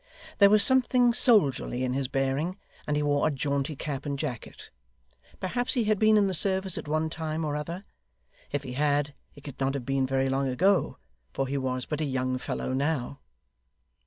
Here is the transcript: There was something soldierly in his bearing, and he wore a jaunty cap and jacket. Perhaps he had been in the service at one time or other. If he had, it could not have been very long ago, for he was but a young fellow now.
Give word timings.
There 0.39 0.49
was 0.49 0.63
something 0.63 1.13
soldierly 1.13 1.83
in 1.83 1.93
his 1.93 2.07
bearing, 2.07 2.57
and 2.87 2.97
he 2.97 3.03
wore 3.03 3.27
a 3.27 3.29
jaunty 3.29 3.75
cap 3.75 4.03
and 4.03 4.17
jacket. 4.17 4.71
Perhaps 5.39 5.75
he 5.75 5.83
had 5.83 5.99
been 5.99 6.17
in 6.17 6.25
the 6.25 6.33
service 6.33 6.75
at 6.79 6.87
one 6.87 7.07
time 7.07 7.45
or 7.45 7.55
other. 7.55 7.85
If 8.51 8.63
he 8.63 8.73
had, 8.73 9.13
it 9.35 9.43
could 9.43 9.59
not 9.59 9.75
have 9.75 9.85
been 9.85 10.07
very 10.07 10.27
long 10.27 10.47
ago, 10.47 10.97
for 11.33 11.45
he 11.47 11.59
was 11.59 11.85
but 11.85 12.01
a 12.01 12.05
young 12.05 12.39
fellow 12.39 12.73
now. 12.73 13.19